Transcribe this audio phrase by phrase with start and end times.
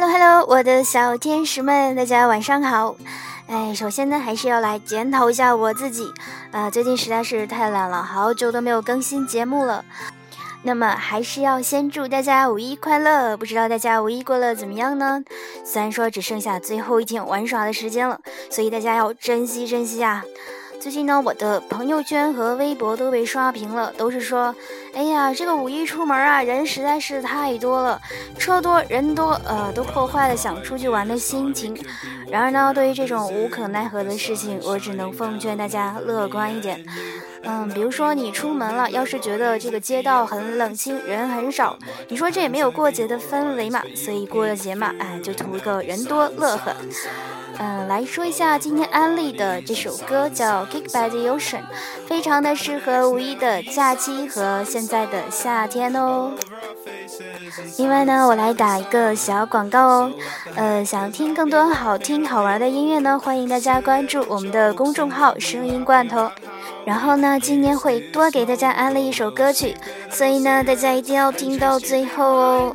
[0.00, 2.94] Hello Hello，我的小天使们，大家晚上好。
[3.48, 6.14] 哎，首先呢，还是要来检讨一下我自己，
[6.52, 9.84] 呃，最近实在是太懒了，好久都没有更新节目了。
[10.62, 15.20] 那么还是要先祝大家五一快乐，不知道大家五一过得怎么样呢？
[15.64, 18.20] 虽然说只剩下最后一天玩耍的时间了，
[18.50, 20.22] 所以大家要珍惜珍惜啊。
[20.80, 24.54] 最近呢，我的朋友圈和微博都被刷屏了，都是说，
[24.94, 28.00] 哎呀，这个五一出门啊，人实在是太多了，
[28.38, 31.76] 车多人多，呃，都破坏了想出去玩的心情。
[32.30, 36.84] 然而呢，对于这种无可奈何的事情，我只能奉劝大家乐观一点。
[37.42, 41.76] 嗯，比如说你出门了，要是觉得这个街道很冷清，人很少，
[42.08, 43.82] 你说这也没有过节的氛围嘛？
[43.96, 46.72] 所以过了节嘛，哎，就图个人多乐呵。
[47.58, 51.58] 嗯，来说一下今天安利的这首歌，叫《Kick by the Ocean》，
[52.06, 56.32] 非常的适合五一的假期和现在的夏天哦。
[57.76, 60.12] 另外呢，我来打一个小广告哦。
[60.54, 66.30] 呃，想听更多好听好玩的音乐呢，欢迎大家关注我们的公众号“声音罐头”。
[66.86, 69.74] 然后呢，今天会多给大家安利一首歌曲，
[70.10, 72.74] 所以呢，大家一定要听到最后哦。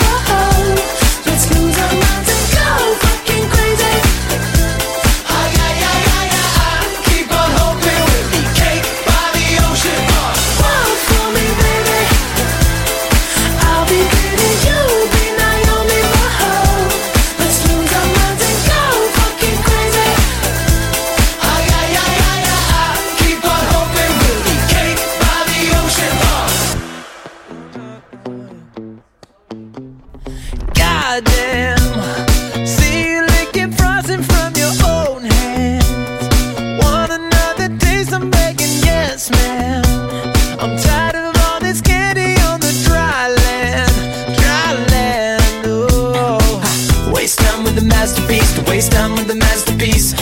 [48.71, 50.13] Waste time with the masterpiece.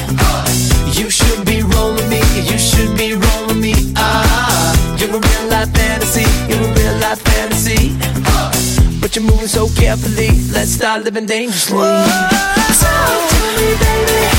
[0.97, 3.75] You should be rolling me, you should be rolling me.
[3.95, 7.93] Ah, you're a real life fantasy, you're a real life fantasy.
[8.99, 11.77] But you're moving so carefully, let's start living dangerously.
[11.77, 14.38] Talk to me, baby.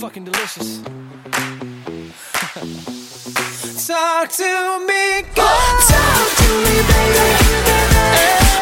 [0.00, 0.78] Fucking delicious.
[3.86, 5.22] Talk to me.
[5.34, 7.28] Talk to me, baby.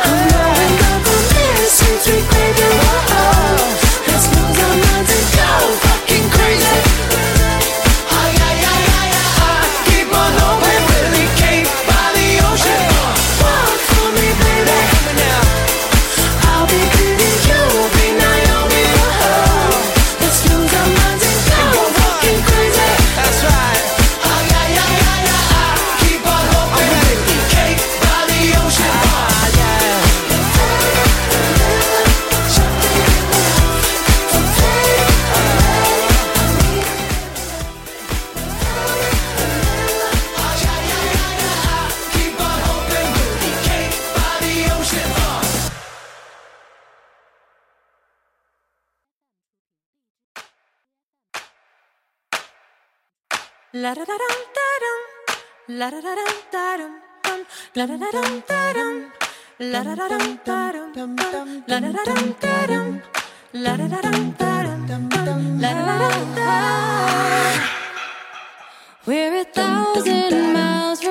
[0.03, 2.67] I'm going up on this sweet, baby.
[2.67, 3.23] Oh, oh.
[4.09, 5.88] Let's lose our minds and go
[53.75, 55.01] La da da dum da dum,
[55.79, 56.93] la da da dum da dum.
[57.25, 57.41] Dum,
[57.75, 58.43] la da da dum.
[58.49, 59.13] Da dum,
[59.59, 60.73] la da da dum da
[61.69, 62.57] la da da da
[63.53, 64.53] la da da dum da
[65.61, 66.51] la da da da.
[69.05, 71.08] We're a thousand miles.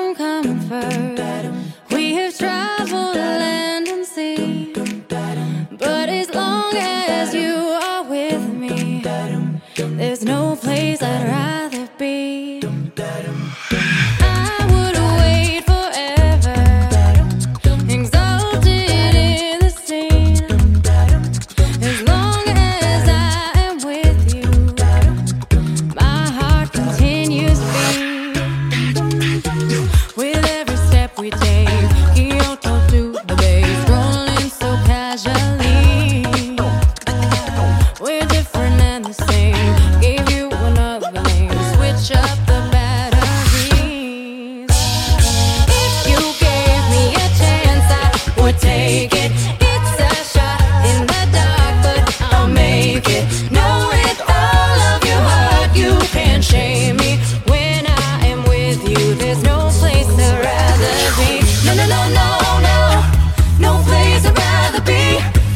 [32.18, 32.38] You.
[32.48, 32.67] eu tô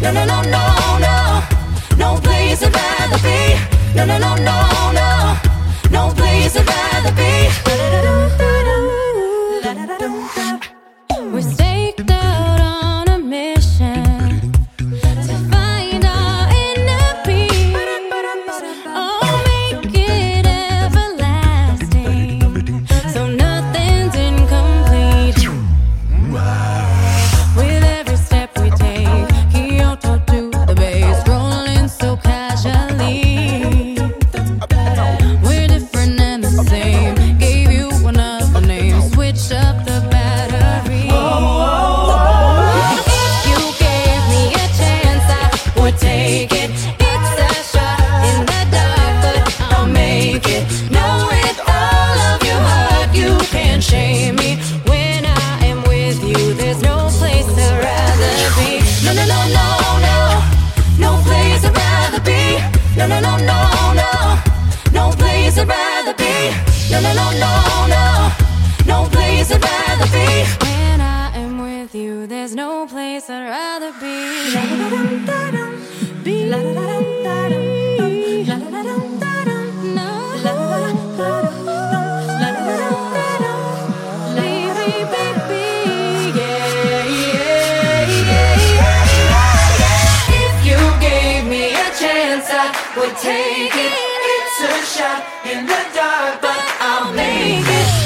[0.03, 0.72] no, no, no, no.
[63.03, 64.11] No, no, no, no, no.
[64.93, 66.55] No place I'd rather be.
[66.89, 68.31] No, no, no, no, no.
[68.87, 70.45] No place I'd rather be.
[70.65, 74.53] When I am with you, there's no place I'd rather be.
[76.23, 77.72] Be.
[95.45, 98.02] in the dark, but I'll make it.